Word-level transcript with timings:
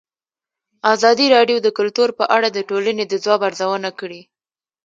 ازادي 0.93 1.25
راډیو 1.35 1.57
د 1.61 1.67
کلتور 1.77 2.09
په 2.19 2.25
اړه 2.35 2.47
د 2.51 2.59
ټولنې 2.69 3.03
د 3.07 3.13
ځواب 3.23 3.41
ارزونه 3.47 3.89
کړې. 3.99 4.21